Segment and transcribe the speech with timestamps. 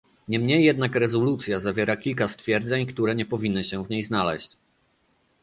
[0.27, 4.57] Niemniej jednak rezolucja zawiera kilka stwierdzeń, które nie powinny się w niej znaleźć